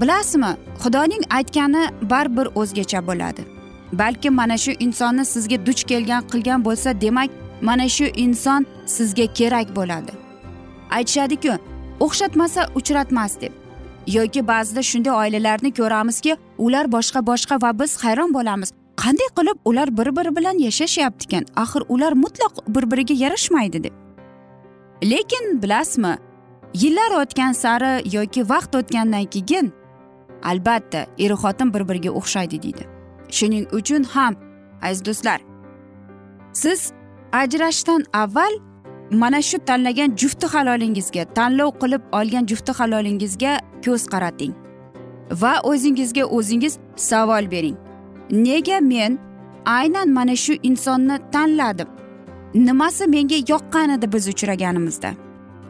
bilasizmi 0.00 0.52
xudoning 0.82 1.22
aytgani 1.38 1.82
baribir 2.10 2.46
o'zgacha 2.60 3.00
bo'ladi. 3.08 3.42
Balki 3.92 4.30
mana 4.30 4.56
shu 4.64 4.72
insonni 4.86 5.24
sizga 5.24 5.66
duch 5.66 5.82
kelgan 5.90 6.22
qilgan 6.32 6.64
bo'lsa 6.64 7.00
demak 7.00 7.30
mana 7.62 7.88
shu 7.96 8.04
inson 8.04 8.66
sizga 8.86 9.26
kerak 9.38 9.76
bo'ladi. 9.76 10.12
Aytishadiku 10.90 11.52
o'xshatmasa 12.00 12.60
uchratmas 12.78 13.40
deb. 13.40 13.52
Yoki 14.06 14.40
ba'zida 14.48 14.82
shunday 14.90 15.14
oilalarni 15.22 15.70
ko'ramizki 15.78 16.36
ular 16.58 16.86
boshqa 16.96 17.20
boshqa 17.30 17.62
va 17.62 17.70
biz 17.80 18.04
hayron 18.04 18.34
bo'lamiz. 18.34 18.70
Qanday 18.96 19.28
qilib 19.38 19.58
ular 19.64 19.88
bir 19.98 20.08
biri 20.16 20.36
bilan 20.36 20.58
yashashyapti 20.58 21.24
ekan 21.26 21.44
axir 21.62 21.82
ular 21.88 22.12
mutlaq 22.12 22.54
bir 22.68 22.90
biriga 22.90 23.14
yarashmaydi 23.14 23.84
deb. 23.84 23.94
Lekin 25.10 25.62
bilasizmi 25.62 26.16
yillar 26.74 27.10
o'tgan 27.22 27.52
sari 27.52 28.16
yoki 28.16 28.48
vaqt 28.48 28.72
o'tgandan 28.80 29.24
keyin 29.24 29.72
albatta 30.50 31.06
er 31.18 31.32
xotin 31.42 31.74
bir 31.74 31.82
biriga 31.88 32.10
o'xshaydi 32.10 32.62
deydi. 32.62 32.84
Shuning 33.36 33.66
uchun 33.78 34.02
ham 34.04 34.34
aziz 34.82 35.04
do'stlar 35.04 35.40
siz 36.52 36.92
ajrashishdan 37.32 38.04
avval 38.12 38.54
mana 39.10 39.42
shu 39.42 39.58
tanlagan 39.58 40.16
jufti 40.16 40.46
halolingizga 40.46 41.24
tanlov 41.24 41.70
qilib 41.82 42.02
olgan 42.12 42.46
jufti 42.46 42.72
halolingizga 42.72 43.52
ko'z 43.84 44.02
qarating 44.12 44.52
va 45.42 45.52
o'zingizga 45.70 46.24
o'zingiz 46.24 46.78
savol 46.96 47.50
bering. 47.50 47.83
Nega 48.30 48.80
men 48.80 49.18
aynan 49.64 50.08
mana 50.08 50.36
shu 50.36 50.52
insonni 50.62 51.18
tanladim? 51.32 51.88
Nimasi 52.54 53.06
menga 53.06 53.36
yoqqan 53.52 53.90
edi 53.98 54.12
biz 54.12 54.28
uchraganimizda. 54.28 55.10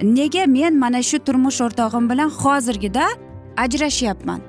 Nega 0.03 0.47
men 0.47 0.79
mana 0.79 1.03
shu 1.03 1.19
turmush 1.19 1.61
o'rtog'im 1.61 2.11
bilan 2.11 2.31
hozirgida 2.31 3.07
ajrashyapman? 3.57 4.41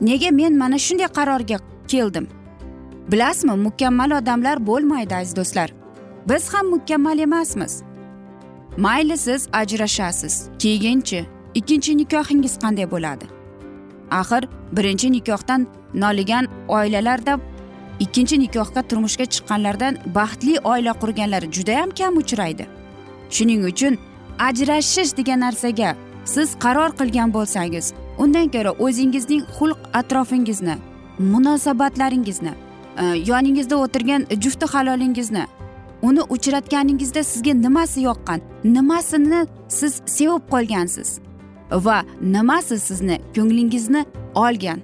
Nega 0.00 0.30
men 0.30 0.58
mana 0.58 0.78
shunday 0.78 1.06
qarorga 1.18 1.58
keldim? 1.88 2.28
Bilasizmi 3.12 3.54
mukammal 3.66 4.10
odamlar 4.10 4.66
bo'lmaydi 4.66 5.14
aziz 5.16 5.36
do'stlar. 5.36 5.70
Biz 6.28 6.54
ham 6.54 6.66
mukammal 6.66 7.18
emasmiz. 7.18 7.82
Mayli 8.76 9.16
siz 9.16 9.48
ajrashasiz. 9.52 10.48
Keyinchi 10.58 11.26
ikkinchi 11.54 11.96
nikohingiz 11.96 12.58
qanday 12.62 12.90
bo'ladi? 12.90 13.37
Axir 14.10 14.48
birinchi 14.72 15.12
nikohdan 15.12 15.66
noligan 15.94 16.48
oilalarda 16.68 17.40
ikkinchi 18.00 18.40
nikohga 18.40 18.82
turmushga 18.82 19.24
chiqqanlardan 19.24 19.98
baxtli 20.14 20.58
oila 20.64 20.92
qurganlar 20.92 21.42
judayam 21.42 21.90
kam 21.90 22.16
uchraydi. 22.16 22.66
Shuning 23.30 23.64
uchun 23.64 23.98
ajrashish 24.38 25.16
degan 25.16 25.40
narsaga 25.40 25.94
siz 26.24 26.48
qaror 26.64 26.90
qilgan 26.98 27.32
bo'lsangiz 27.36 27.92
undan 28.18 28.48
ko'ra 28.54 28.72
o'zingizning 28.84 29.42
xulq 29.56 29.78
atrofingizni 30.00 30.74
munosabatlaringizni 31.18 32.52
e, 33.02 33.04
yoningizda 33.30 33.76
o'tirgan 33.84 34.26
jufti 34.44 34.66
halolingizni 34.72 35.44
uni 36.02 36.22
uchratganingizda 36.34 37.22
sizga 37.24 37.52
nimasi 37.54 38.00
yoqqan 38.08 38.40
nimasini 38.64 39.46
siz 39.68 40.02
sevib 40.06 40.44
qolgansiz? 40.52 41.08
Va 41.70 42.04
nimasi 42.20 42.78
sizni 42.78 43.20
ko'nglingizni 43.36 44.04
olgan 44.34 44.80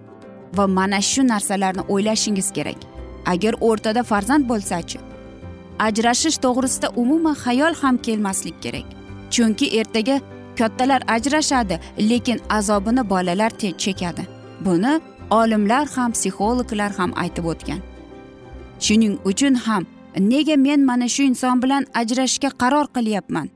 va 0.56 0.66
mana 0.66 1.00
shu 1.00 1.28
narsalarni 1.28 1.82
o'ylashingiz 1.88 2.50
kerak. 2.52 2.78
Agar 3.26 3.54
o'rtada 3.60 4.02
farzand 4.02 4.48
bo'lsachi 4.48 4.98
ajrashish 5.78 6.38
to'g'risida 6.44 6.88
umuman 6.96 7.34
xayol 7.44 7.74
ham 7.82 7.96
kelmaslik 7.96 8.62
kerak. 8.62 8.86
Chunki 9.30 9.66
ertaga 9.80 10.20
kattalar 10.58 11.02
ajrashadi 11.08 11.80
lekin 11.98 12.40
azobini 12.50 13.10
bolalar 13.10 13.50
chekadi. 13.84 14.26
Buni 14.60 15.00
olimlar 15.30 15.86
ham 15.96 16.12
psixologlar 16.12 16.90
ham 16.98 17.10
aytib 17.22 17.44
o'tgan. 17.52 17.80
Shuning 18.84 19.18
uchun 19.24 19.54
ham 19.54 19.86
nega 20.18 20.56
men 20.56 20.86
mana 20.86 21.08
shu 21.08 21.22
inson 21.22 21.62
bilan 21.62 21.86
ajrashishga 22.00 22.50
qaror 22.62 22.86
qilyapman? 22.96 23.48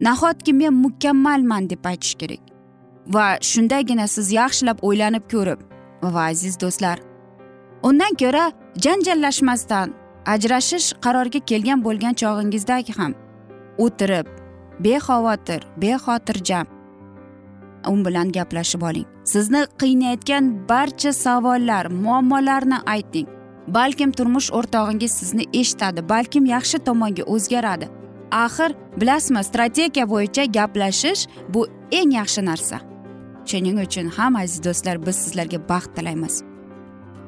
Nahotki 0.00 0.52
men 0.52 0.74
mukammalman 0.84 1.70
deb 1.70 1.84
aytish 1.84 2.14
kerak? 2.20 2.45
Va 3.14 3.26
shundagina 3.50 4.06
siz 4.14 4.32
yaxshilab 4.32 4.78
o'ylanib 4.88 5.24
ko'rib 5.32 5.60
va 6.14 6.22
aziz 6.32 6.60
do'stlar 6.62 6.98
undan 7.88 8.14
ko'ra 8.22 8.44
janjallashmasdan 8.84 9.94
ajrashish 10.34 10.88
qaroriga 11.04 11.40
kelgan 11.50 11.84
bo'lgan 11.86 12.14
chog'ingizdagi 12.22 12.92
ham 13.00 13.12
o'tirib 13.84 14.26
bexavotir 14.86 15.60
bexotirjam 15.82 16.66
u 17.88 18.04
bilan 18.04 18.32
gaplashib 18.32 18.82
oling. 18.82 19.06
Sizni 19.24 19.66
qiynayotgan 19.80 20.68
barcha 20.68 21.12
savollar 21.12 21.86
muammolarni 21.86 22.78
ayting. 22.86 23.28
Balkim 23.68 24.12
turmush 24.12 24.50
o'rtog'ingiz 24.52 25.12
sizni 25.20 25.44
eshitadi 25.52 26.08
balkim 26.08 26.46
yaxshi 26.46 26.78
tomonga 26.78 27.22
o'zgaradi. 27.22 27.88
Axir 28.30 28.74
bilasizmi 29.00 29.44
strategiya 29.44 30.06
bo'yicha 30.10 30.44
gaplashish 30.44 31.26
bu 31.48 31.66
eng 31.92 32.12
yaxshi 32.20 32.44
narsa. 32.44 32.80
Shuning 33.50 33.78
uchun 33.86 34.06
ham 34.16 34.36
aziz 34.36 34.64
do'stlar 34.66 34.96
biz 35.06 35.16
sizlarga 35.24 35.58
baxt 35.68 35.90
tilaymiz. 35.96 36.42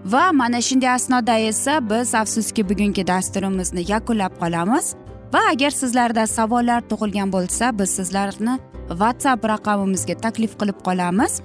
Va 0.05 0.33
mana 0.33 0.61
shunday 0.61 0.91
asnoda 0.91 1.39
esa 1.39 1.91
biz 1.91 2.15
afsuski 2.15 2.69
bugungi 2.69 3.07
dasturimizni 3.07 3.83
yakunlab 3.93 4.35
qolamiz. 4.43 4.95
Va 5.33 5.41
agar 5.53 5.71
sizlarda 5.71 6.27
savollar 6.27 6.81
tug'ilgan 6.91 7.33
bo'lsa 7.33 7.79
biz 7.79 7.91
sizlarni 7.99 8.55
whatsapp 8.89 9.45
raqamimizga 9.53 10.15
taklif 10.25 10.53
qilib 10.61 10.79
qolamiz. 10.87 11.41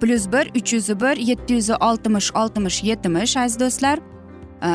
Plyus 0.00 0.24
bir 0.32 0.50
uch 0.58 0.72
yuz 0.72 0.88
bir 1.00 1.16
yetti 1.16 1.54
yuz 1.54 1.70
oltmish 1.70 2.30
oltmish 2.40 2.82
yetmish 2.84 3.36
aziz 3.36 3.60
do'stlar. 3.60 3.98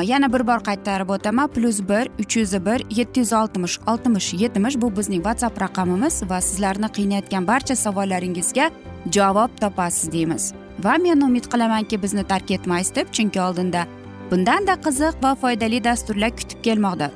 Yana 0.03 0.34
bir 0.34 0.47
bor 0.47 0.60
qaytarib 0.69 1.10
o'taman. 1.10 1.47
Plyus 1.47 1.79
bir 1.89 2.05
uch 2.21 2.38
yuz 2.38 2.53
bir 2.65 2.79
yetti 2.97 3.19
yuz 3.19 3.34
oltmish 3.34 3.79
oltmish 3.88 4.34
yetmish 4.34 4.75
bu 4.82 4.95
bizning 4.97 5.23
whatsapp 5.23 5.62
raqamimiz 5.62 6.23
va 6.29 6.41
sizlarni 6.41 6.88
qiynayotgan 6.97 7.47
barcha 7.47 7.75
savollaringizga 7.75 8.69
javob 9.12 9.49
topasiz 9.62 10.12
deymiz. 10.12 10.53
Va 10.83 10.97
men 10.97 11.21
umid 11.21 11.45
qilamanki 11.51 12.01
bizni 12.01 12.23
tark 12.23 12.51
etmaysiz 12.51 12.95
deb 12.95 13.12
chunki 13.12 13.41
oldinda 13.41 13.85
bundanda 14.31 14.75
qiziq 14.85 15.23
va 15.23 15.35
foydali 15.35 15.83
dasturlar 15.83 16.31
kutib 16.39 16.63
kelmoqda. 16.63 17.12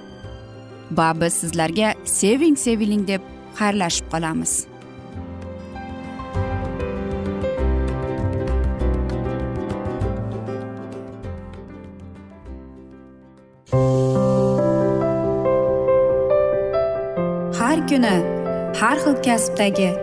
Va 0.91 1.09
biz 1.21 1.33
sizlarga 1.33 1.93
seving 2.05 2.57
seviling 2.57 3.07
deb 3.07 3.21
xayrlashib 3.59 4.11
qolamiz. 4.13 4.53
Har 17.59 17.77
kuni 17.89 18.15
har 18.79 18.97
xil 19.03 19.15
kasbdagi 19.25 20.02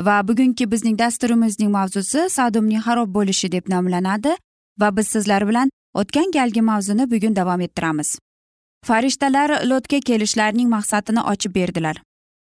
Va 0.00 0.28
bugungi 0.28 0.70
bizning 0.70 0.98
dasturimizning 0.98 1.70
mavzusi 1.70 2.30
sadumning 2.30 2.82
xarob 2.86 3.14
bo'lishi 3.14 3.52
deb 3.52 3.68
nomlanadi 3.68 4.36
va 4.80 4.96
biz 4.96 5.08
sizlar 5.08 5.48
bilan 5.48 5.70
o'tgan 5.94 6.30
galgi 6.34 6.60
mavzuni 6.60 7.10
bugun 7.10 7.36
davom 7.36 7.60
ettiramiz. 7.60 8.18
Farishtalar 8.86 9.66
lotga 9.70 10.00
kelishlarining 10.00 10.68
maqsadini 10.68 11.22
ochib 11.32 11.54
berdilar. 11.54 12.02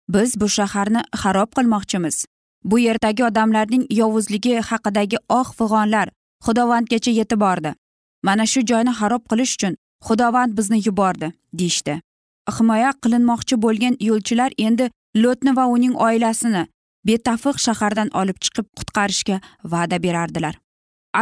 Biz 0.08 0.40
bu 0.40 0.48
shaharni 0.48 1.02
xarob 1.22 1.50
qilmoqchimiz. 1.56 2.24
Bu 2.64 2.78
yerdagi 2.78 3.24
odamlarning 3.24 3.86
yovuzligi 3.90 4.60
haqidagi 4.60 5.16
oh 5.28 5.52
fig'onlar 5.58 6.08
xudovandgacha 6.46 7.10
yetib 7.10 7.40
bordi. 7.40 7.74
Mana 8.22 8.46
shu 8.46 8.60
joyni 8.70 8.92
xarob 9.00 9.22
qilish 9.30 9.54
uchun 9.56 9.76
xudovand 10.06 10.56
bizni 10.58 10.78
yubordi 10.86 11.32
deyishdi. 11.52 12.00
Himoya 12.58 12.90
qilinmoqchi 13.02 13.62
bo'lgan 13.64 13.94
yo'lchilar 14.08 14.50
endi 14.58 14.90
lotni 15.16 15.56
va 15.56 15.64
uning 15.66 15.94
oilasini 16.06 16.66
betafiq 17.08 17.56
shahardan 17.66 18.10
olib 18.20 18.38
chiqib 18.44 18.66
qutqarishga 18.78 19.40
va'da 19.72 20.02
berardilar. 20.02 20.54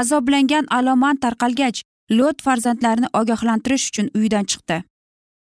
Azoblangan 0.00 0.66
aloman 0.78 1.16
tarqalgach 1.24 1.82
lot 2.10 2.42
farzandlarini 2.42 3.08
ogohlantirish 3.20 3.88
uchun 3.90 4.10
uydan 4.14 4.44
chiqdi. 4.50 4.82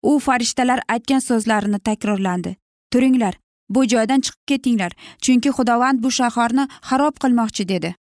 U 0.04 0.20
farishtalar 0.20 0.80
aytgan 0.94 1.22
so'zlarini 1.30 1.80
takrorlandi. 1.80 2.56
Turinglar 2.92 3.36
bu 3.70 3.86
joydan 3.94 4.22
chiqib 4.26 4.44
ketinglar 4.52 4.92
chunki 5.22 5.50
xudovand 5.58 6.04
bu 6.04 6.12
shaharni 6.20 6.68
xarob 6.90 7.16
qilmoqchi 7.24 7.68
dedi. 7.68 7.96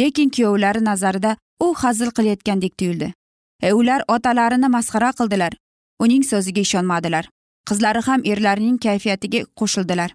Lekin 0.00 0.30
kuyovlari 0.30 0.84
nazarida 0.84 1.36
u 1.60 1.74
hazil 1.74 2.10
qilayotgandek 2.16 2.78
tuyuldi. 2.78 3.12
E 3.62 3.72
ular 3.72 4.02
otalarini 4.08 4.68
masxara 4.76 5.10
qildilar. 5.18 5.52
Uning 6.04 6.24
so'ziga 6.30 6.60
ishonmadilar. 6.66 7.28
Qizlari 7.68 8.00
ham 8.08 8.20
erlarining 8.32 8.78
kayfiyatiga 8.86 9.40
qo'shildilar. 9.60 10.10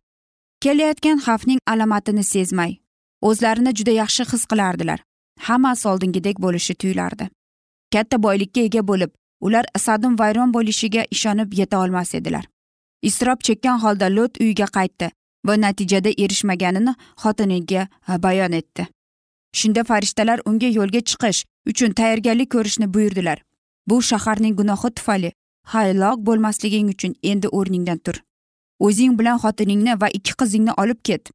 Kelayotgan 0.63 1.19
xavfning 1.26 1.60
alomatini 1.72 2.24
sezmay 2.24 2.72
o'zlarini 3.28 3.72
juda 3.80 3.91
yaxshi 3.91 4.24
his 4.32 4.43
qilardilar. 4.52 5.00
Hammasi 5.48 5.88
oldingidek 5.91 6.41
bo'lishi 6.45 6.74
tuyulardi. 6.82 7.30
Katta 7.93 8.24
boylikka 8.24 8.62
ega 8.67 8.82
bo'lib 8.89 9.12
ular 9.41 9.65
sadim 9.86 10.19
vayron 10.19 10.54
bo'lishiga 10.54 11.06
ishonib 11.12 11.54
yeta 11.60 11.80
olmas 11.84 12.13
edilar. 12.15 12.45
Iztirob 13.02 13.41
chekkan 13.48 13.80
holda 13.84 14.15
lot 14.15 14.41
uyiga 14.41 14.67
qaytdi 14.78 15.12
va 15.48 15.58
natijada 15.62 16.12
erishmaganini 16.24 16.93
xotiniga 17.24 17.88
e, 18.10 18.24
bayon 18.24 18.52
etdi. 18.52 18.88
Shunda 19.60 19.84
farishtalar 19.84 20.39
unga 20.45 20.67
yo'lga 20.80 21.02
chiqish 21.10 21.43
uchun 21.72 21.91
tayyorgarlik 22.00 22.52
ko'rishni 22.56 22.93
buyurdilar. 22.93 23.43
Bu 23.88 24.02
shaharning 24.02 24.56
gunohi 24.60 24.89
tufayli 24.98 25.32
hayloq 25.74 26.17
bo'lmasliging 26.28 26.89
uchun 26.95 27.15
endi 27.24 27.48
o'rningdan 27.48 27.98
tur. 27.98 28.29
O'zing 28.88 29.18
bilan 29.20 29.38
xotiningni 29.44 29.94
va 30.02 30.08
ikki 30.18 30.34
qizingni 30.39 30.74
olib 30.82 31.00
ket 31.04 31.32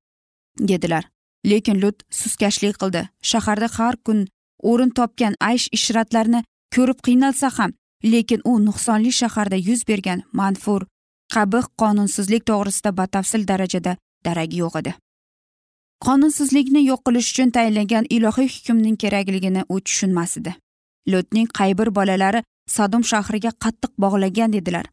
dedilar. 0.71 1.05
Lekin 1.51 1.81
lut 1.83 2.03
suskashlik 2.11 2.77
qildi. 2.83 3.03
Shaharda 3.31 3.69
har 3.77 3.97
kun 4.07 4.27
o'rin 4.71 4.91
topgan 4.99 5.35
aysh 5.51 5.67
ishratlarni 5.77 6.41
ko'rib 6.75 6.99
qiynalsa 7.07 7.51
ham 7.59 7.73
lekin 8.13 8.41
u 8.51 8.53
nuqsonli 8.67 9.13
shaharda 9.21 9.57
yuz 9.69 9.81
bergan 9.89 10.23
manfur 10.41 10.83
qabih 11.35 11.65
qonunsizlik 11.81 12.43
to'g'risida 12.51 12.91
batafsil 13.01 13.47
darajada 13.51 13.97
daragi 14.27 14.57
yo'q 14.63 14.75
edi. 14.81 14.93
Qonunsizlikni 16.07 16.81
yo'q 16.91 17.01
qilish 17.07 17.31
uchun 17.33 17.51
tayinlangan 17.57 18.11
ilohiy 18.17 18.49
hukmning 18.55 18.97
kerakligini 19.03 19.63
u 19.69 19.81
tushunmas 19.81 20.37
edi. 20.41 20.53
Lutning 21.13 21.49
qay 21.59 21.79
bir 21.79 21.89
bolalari 21.99 22.41
sadum 22.77 23.03
shahriga 23.11 23.51
qattiq 23.65 23.93
bog'lagan 24.05 24.53
edilar 24.61 24.87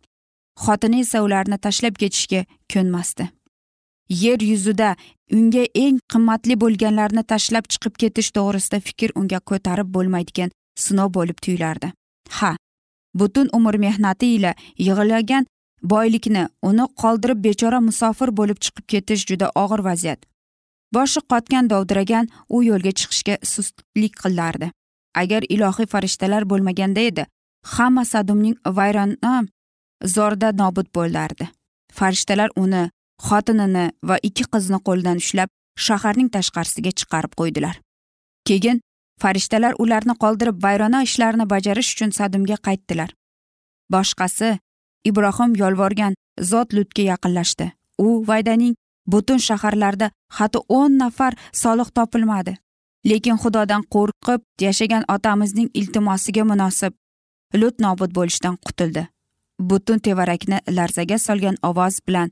xotini 0.66 1.00
esa 1.06 1.22
ularni 1.26 1.58
tashlab 1.58 1.96
ketishga 2.02 2.46
ko'nmasdi. 2.74 3.30
Yer 4.24 4.40
yuzida 4.44 4.96
unga 5.32 5.64
eng 5.84 6.00
qimmatli 6.12 6.58
bo'lganlarni 6.64 7.24
tashlab 7.24 7.70
chiqib 7.72 7.96
ketish 8.02 8.32
to'g'risida 8.38 8.80
fikr 8.88 9.16
unga 9.16 9.40
ko'tarib 9.40 9.94
bo'lmaydigan 9.96 10.52
sinov 10.86 11.14
bo'lib 11.18 11.38
tuyulardi. 11.46 11.92
Ha 12.40 12.56
butun 13.20 13.50
umr 13.54 13.78
mehnati 13.86 14.36
ila 14.36 14.52
yig'ilgan 14.88 15.48
boylikni 15.84 16.44
uni 16.70 16.86
qoldirib 17.02 17.40
bechora 17.48 17.80
musofir 17.88 18.30
bo'lib 18.40 18.60
chiqib 18.66 18.86
ketish 18.94 19.26
juda 19.30 19.52
og'ir 19.64 19.84
vaziyat. 19.90 20.20
Boshi 20.96 21.22
qotgan 21.32 21.70
dovdiragan 21.72 22.28
u 22.50 22.64
yo'lga 22.64 22.92
chiqishga 23.00 23.36
sustlik 23.54 24.14
qilardi. 24.24 24.72
Agar 25.22 25.42
ilohiy 25.56 25.88
farishtalar 25.94 26.44
bo'lmaganda 26.52 27.02
edi 27.10 27.26
hamma 27.76 28.04
sadumning 28.06 28.56
vayrona 28.78 29.34
zorda 30.06 30.52
nobud 30.52 30.88
bo'lardi. 30.96 31.50
Farishtalar 31.94 32.50
uni 32.56 32.90
xotinini 33.28 33.86
va 34.04 34.18
ikki 34.24 34.46
qizni 34.54 34.80
qo'lidan 34.88 35.18
ushlab 35.24 35.50
shaharning 35.86 36.30
tashqarisiga 36.36 36.92
chiqarib 37.00 37.34
qo'ydilar. 37.40 37.76
Keyin 38.48 38.82
farishtalar 39.22 39.74
ularni 39.84 40.16
qoldirib 40.24 40.58
vayrona 40.66 41.04
ishlarini 41.08 41.46
bajarish 41.54 41.94
uchun 41.94 42.12
sadumga 42.18 42.58
qaytdilar. 42.68 43.10
Boshqasi 43.94 44.50
ibrohim 45.10 45.56
yolvorgan 45.62 46.14
zot 46.52 46.74
lutga 46.74 47.04
yaqinlashdi. 47.12 47.72
U 48.06 48.08
vaydaning 48.30 48.76
butun 49.14 49.40
shaharlarda 49.48 50.12
hatto 50.38 50.66
o'n 50.80 50.98
nafar 51.04 51.34
solih 51.64 51.90
topilmadi. 51.98 52.58
Lekin 53.10 53.38
xudodan 53.44 53.84
qo'rqib 53.94 54.42
yashagan 54.66 55.04
otamizning 55.16 55.70
iltimosiga 55.80 56.44
munosib 56.52 56.94
lut 57.62 57.76
nobud 57.86 58.12
bo'lishdan 58.18 58.56
qutuldi. 58.66 59.08
Butun 59.70 60.00
tevarakni 60.00 60.60
larzaga 60.78 61.18
solgan 61.18 61.58
ovoz 61.70 62.00
bilan 62.08 62.32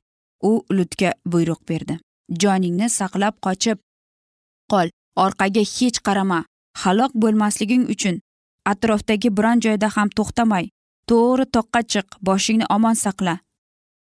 u 0.50 0.52
lutga 0.72 1.14
buyruq 1.26 1.62
berdi. 1.70 2.00
Joningni 2.42 2.90
saqlab 2.90 3.36
qochib 3.46 3.78
qol 4.72 4.88
orqaga 5.26 5.64
hech 5.76 6.00
qarama. 6.08 6.40
Halok 6.82 7.12
bo'lmasliging 7.22 7.84
uchun 7.94 8.20
atrofdagi 8.72 9.30
biron 9.38 9.60
joyda 9.66 9.88
ham 9.96 10.10
to'xtamay. 10.18 10.66
To'g'ri 11.10 11.46
toqqa 11.56 11.82
chiq 11.92 12.08
boshingni 12.28 12.66
omon 12.76 12.96
saqla. 13.06 13.36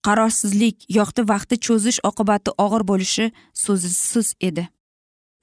Qarorsizlik 0.05 0.77
yoqti 0.97 1.21
vaqti 1.31 1.55
cho'zish 1.65 1.99
oqibati 2.09 2.51
og'ir 2.65 2.83
bo'lishi 2.91 3.25
so'zsiz 3.63 4.27
edi. 4.47 4.63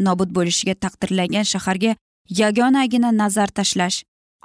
Nobud 0.07 0.31
bo'lishiga 0.37 0.75
taqdirlangan 0.85 1.47
shaharga 1.53 1.93
yagonagina 2.41 3.11
nazar 3.23 3.49
tashlash 3.59 3.99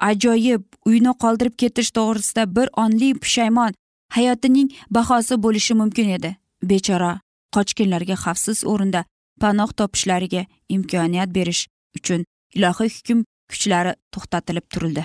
ajoyib 0.10 0.64
uyni 0.90 1.14
qoldirib 1.24 1.56
ketish 1.62 1.92
to'g'risida 1.98 2.44
bir 2.56 2.68
onli 2.84 3.10
pushaymon 3.24 3.74
hayotining 4.16 4.70
bahosi 4.98 5.36
bo'lishi 5.46 5.74
mumkin 5.82 6.10
edi. 6.18 6.32
Bechora 6.70 7.12
qochqinlarga 7.56 8.16
xavfsiz 8.24 8.64
o'rinda 8.72 9.02
panoh 9.42 9.72
topishlariga 9.80 10.44
imkoniyat 10.76 11.30
berish 11.38 11.62
uchun 11.98 12.26
ilohiy 12.56 12.92
hukm 12.96 13.24
kuchlari 13.52 13.94
to'xtatilib 14.14 14.66
turildi. 14.74 15.04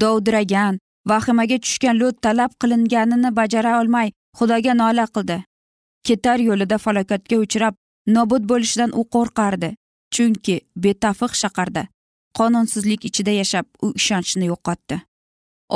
Dovdiragan 0.00 0.78
vahimaga 1.10 1.58
tushgan 1.64 2.00
lut 2.00 2.22
talab 2.22 2.52
qilinganini 2.60 3.30
bajara 3.40 3.80
olmay 3.80 4.08
xudoga 4.38 4.74
nola 4.80 5.06
qildi. 5.14 5.38
Ketar 6.06 6.38
yo'lida 6.48 6.76
falokatga 6.84 7.36
uchrab 7.44 7.74
nobud 8.16 8.42
bo'lishidan 8.50 8.90
u 9.00 9.02
qo'rqardi 9.14 9.70
chunki 10.14 10.56
betafiq 10.84 11.32
shaharda 11.42 11.82
qonunsizlik 12.38 13.04
ichida 13.08 13.32
yashab 13.40 13.66
u 13.84 13.92
ishonchni 14.00 14.46
yo'qotdi. 14.52 15.00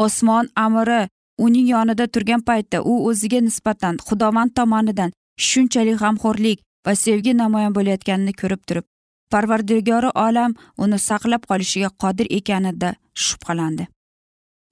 Osmon 0.05 0.49
amiri 0.65 1.01
uning 1.39 1.69
yonida 1.75 2.07
turgan 2.07 2.43
paytda 2.49 2.83
u 2.83 2.95
o'ziga 3.09 3.41
nisbatan 3.49 3.99
xudovand 4.07 4.55
tomonidan 4.59 5.11
shunchalik 5.49 5.99
g'amxo'rlik 6.03 6.59
va 6.87 6.93
sevgi 7.05 7.33
namoyon 7.43 7.73
bo'layotganini 7.77 8.35
ko'rib 8.41 8.63
turib 8.69 8.87
parvardigori 9.33 10.11
olam 10.27 10.55
uni 10.85 10.99
saqlab 11.09 11.43
qolishiga 11.51 11.91
qodir 12.03 12.27
ekanida 12.39 12.95
shubhalandi. 13.27 13.85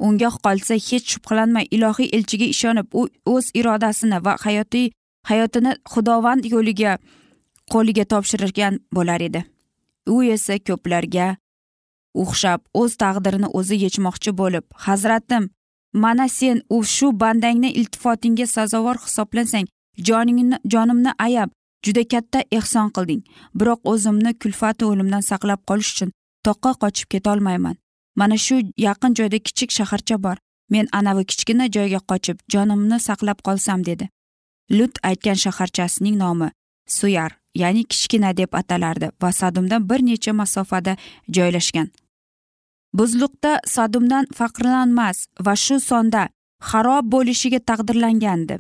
Unga 0.07 0.31
qolsa 0.45 0.75
hech 0.89 1.07
shubhalanmay 1.13 1.67
ilohiy 1.77 2.13
elchiga 2.17 2.47
ishonib 2.55 2.89
u 3.01 3.03
o'z 3.35 3.47
irodasini 3.61 4.19
va 4.27 4.37
hayotiy 4.45 4.87
hayotini 5.31 5.73
xudovand 5.93 6.43
yo'liga 6.55 6.93
qo'liga 7.73 8.05
topshirgan 8.13 8.75
bo'lar 8.97 9.21
edi. 9.29 9.41
U 10.15 10.23
esa 10.37 10.55
ko'plarga 10.69 11.27
o'xshab 12.23 12.61
o'z 12.81 12.93
taqdirini 13.03 13.49
o'zi 13.59 13.77
yechmoqchi 13.85 14.31
bo'lib 14.41 14.65
hazratim 14.87 15.51
mana 15.93 16.29
sen 16.29 16.63
u 16.71 16.85
shu 16.85 17.21
bandangni 17.21 17.71
iltifotingga 17.81 18.47
sazovor 18.47 18.97
hisoblasang 19.05 19.67
joningni 20.09 20.57
jonimni 20.73 21.13
ayab 21.19 21.51
juda 21.85 22.05
katta 22.13 22.41
ehson 22.59 22.89
qilding. 22.97 23.23
Biroq 23.59 23.81
o'zimni 23.93 24.33
kulfati 24.43 24.85
o'limdan 24.91 25.25
saqlab 25.31 25.61
qolish 25.71 25.91
uchun 25.95 26.11
toqqa 26.47 26.73
qochib 26.83 27.09
ketolmayman. 27.15 27.77
Mana 28.17 28.37
shu 28.37 28.57
yaqin 28.87 29.15
joyda 29.19 29.39
kichik 29.47 29.71
shaharcha 29.79 30.17
bor. 30.25 30.37
Men 30.71 30.87
anavi 30.99 31.25
kichkina 31.31 31.67
joyga 31.77 32.01
qochib 32.11 32.39
jonimni 32.53 32.99
saqlab 33.09 33.39
qolsam 33.47 33.85
dedi. 33.91 34.09
Lut 34.77 34.95
aytgan 35.03 35.39
shaharchasining 35.45 36.17
nomi 36.23 36.49
suyar. 36.99 37.40
Ya'ni 37.55 37.85
kichkina 37.85 38.37
deb 38.37 38.53
atalardi 38.53 39.11
va 39.23 39.33
sadumdan 39.33 39.89
bir 39.91 40.01
necha 40.07 40.33
masofada 40.33 40.97
joylashgan. 41.29 41.89
Buzluqda 42.95 43.61
sadumdan 43.67 44.27
faqrlanmas 44.35 45.27
va 45.47 45.55
shu 45.57 45.81
sonda 45.81 46.29
xarob 46.71 47.05
bo'lishiga 47.15 47.61
taqdirlangandi. 47.71 48.59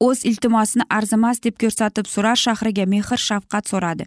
O'z 0.00 0.24
iltimosini 0.24 0.84
arzimas 0.90 1.42
deb 1.44 1.54
ko'rsatib 1.62 2.06
surar 2.06 2.36
shahriga 2.36 2.86
mehr 2.86 3.18
shafqat 3.28 3.68
so'radi. 3.72 4.04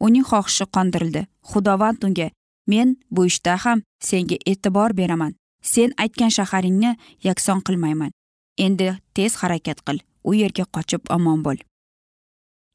Uning 0.00 0.24
xohishi 0.30 0.64
qondirildi. 0.76 1.26
Xudovand 1.50 2.04
unga 2.06 2.28
men 2.66 2.96
bu 3.10 3.26
ishda 3.26 3.56
ham 3.64 3.82
senga 4.08 4.36
e'tibor 4.50 4.90
beraman. 4.96 5.32
Sen 5.62 5.90
aytgan 6.02 6.30
shaharingni 6.36 6.96
yakson 7.26 7.60
qilmayman. 7.66 8.10
Endi 8.58 8.88
tez 9.14 9.32
harakat 9.42 9.78
qil. 9.86 9.98
U 10.28 10.34
yerga 10.34 10.64
qochib 10.74 11.02
omon 11.16 11.42
bo'l. 11.46 11.58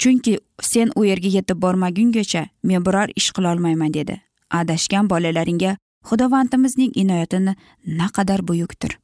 Chunki 0.02 0.34
sen 0.62 0.90
u 0.96 1.06
yerga 1.06 1.30
yetib 1.38 1.58
bormagungacha 1.64 2.44
men 2.64 2.86
biror 2.86 3.10
ish 3.16 3.30
qilolmayman 3.36 3.94
dedi. 3.94 4.16
Adashgan 4.60 5.10
bolalaringga 5.10 5.78
xudovandimizning 6.10 6.92
inoyatini 7.02 7.54
naqadar 8.00 8.42
buyukdir. 8.48 8.98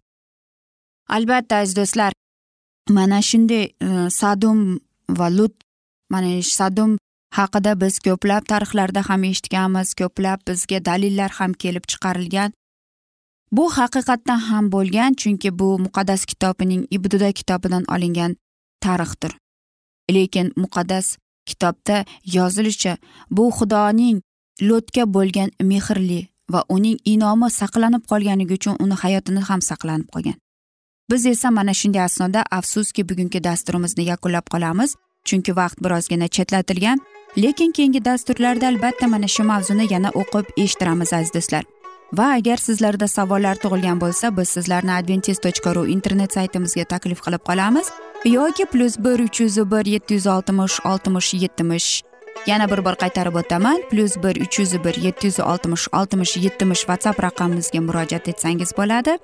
Albatta 1.15 1.61
aziz 1.61 1.75
do'stlar 1.79 2.11
mana 2.89 3.21
shunday 3.21 3.63
e, 3.87 4.09
sadum 4.19 4.59
va 5.19 5.27
lut 5.37 5.55
mana 6.09 6.41
sadum 6.41 6.97
haqida 7.37 7.71
biz 7.81 7.99
ko'plab 8.07 8.43
tarixlarda 8.51 9.01
ham 9.09 9.23
eshitganmiz 9.29 9.93
ko'plab 10.01 10.39
bizga 10.47 10.79
dalillar 10.89 11.31
ham 11.39 11.53
kelib 11.53 11.85
chiqarilgan. 11.91 12.51
Bu 13.51 13.65
haqiqatdan 13.77 14.39
ham 14.49 14.71
bo'lgan 14.75 15.13
chunki 15.21 15.49
bu 15.59 15.67
muqaddas 15.85 16.25
kitobining 16.31 16.87
ibtido 16.95 17.29
kitobidan 17.39 17.83
olingan 17.95 18.31
tarixdir. 18.85 19.31
Lekin 20.15 20.47
muqaddas 20.63 21.17
kitobda 21.49 22.05
yozilishicha 22.35 22.97
bu 23.31 23.51
xudoning 23.57 24.17
lotga 24.69 25.03
bo'lgan 25.15 25.49
mehrli 25.71 26.21
va 26.53 26.63
uning 26.75 26.97
inomi 27.13 27.47
saqlanib 27.59 28.03
qolganligi 28.11 28.53
uchun 28.59 28.75
uni 28.83 28.95
hayotini 29.03 29.41
ham 29.49 29.61
saqlanib 29.69 30.09
qolgan. 30.15 30.37
Biz 31.11 31.25
esa 31.25 31.51
mana 31.51 31.73
shunday 31.73 32.03
asnoda 32.09 32.41
afsuski 32.51 33.09
bugungi 33.09 33.43
dasturimizni 33.43 34.03
yakunlab 34.11 34.45
qolamiz 34.53 34.95
chunki 35.27 35.51
vaqt 35.59 35.77
birozgina 35.83 36.27
chetlatilgan 36.35 36.99
lekin 37.43 37.71
keyingi 37.71 38.05
dasturlarda 38.05 38.67
albatta 38.67 39.07
mana 39.07 39.27
shu 39.35 39.43
mavzuni 39.43 39.85
yana 39.93 40.09
o'qib 40.21 40.45
eshittiramiz 40.63 41.13
aziz 41.13 41.33
do'stlar. 41.37 41.63
Va 42.17 42.27
agar 42.37 42.57
sizlarda 42.67 43.07
savollar 43.07 43.55
tug'ilgan 43.63 43.97
bo'lsa 44.03 44.31
biz 44.37 44.49
sizlarni 44.55 44.93
adventis 44.99 45.39
tochka 45.45 45.75
ru 45.75 45.83
internet 45.95 46.33
saytimizga 46.37 46.85
taklif 46.93 47.19
qilib 47.25 47.43
qolamiz. 47.49 47.87
Yoki 48.25 48.65
plyus 48.65 48.97
bir 48.97 49.19
uch 49.19 49.41
yuz 49.41 49.57
bir 49.71 49.85
yetti 49.85 50.13
yuz 50.13 50.27
oltmish 50.27 50.79
oltmish 50.85 51.33
yetmish. 51.33 52.03
Yana 52.47 52.71
bir 52.71 52.85
bor 52.85 52.93
qaytarib 52.93 53.35
o'taman. 53.35 53.81
Plyus 53.89 54.17
bir 54.23 54.41
uch 54.41 54.59
yuz 54.59 54.83
bir 54.83 54.95
yetti 54.95 55.27
yuz 55.27 55.39
oltmish 55.39 55.87
oltmish 55.93 56.37
yetmish 56.37 56.79
whatsapp 56.79 57.23
raqamimizga 57.23 57.81
murojaat 57.81 58.27
etsangiz 58.27 58.73
bo'ladi. 58.77 59.17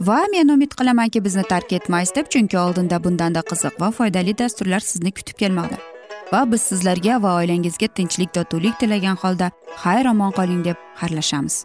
Va 0.00 0.20
men 0.32 0.48
umid 0.48 0.72
qilamanki 0.78 1.24
bizni 1.24 1.42
tark 1.42 1.72
etmaysiz 1.72 2.14
deb 2.16 2.26
chunki 2.30 2.58
oldinda 2.58 3.04
bundanda 3.04 3.40
qiziq 3.40 3.80
va 3.80 3.90
foydali 3.90 4.38
dasturlar 4.38 4.80
sizni 4.80 5.12
kutib 5.12 5.36
kelmoqda. 5.38 5.78
Va 6.32 6.52
biz 6.52 6.62
sizlarga 6.62 7.22
va 7.22 7.34
oilangizga 7.40 7.86
tinchlik 7.86 8.34
totuvlik 8.34 8.78
tilagan 8.80 9.16
holda 9.22 9.50
xayr 9.82 10.10
omon 10.10 10.32
qoling 10.38 10.64
deb 10.64 10.76
xayrlashamiz. 11.00 11.64